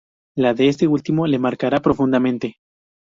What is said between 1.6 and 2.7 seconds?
profundamente.